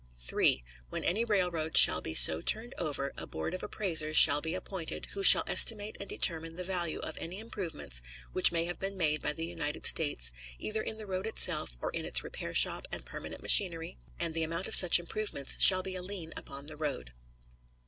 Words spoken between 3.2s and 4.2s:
board of appraisers